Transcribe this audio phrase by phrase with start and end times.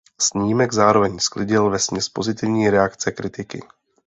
[0.21, 3.61] Snímek zároveň sklidil vesměs pozitivní reakce kritiky.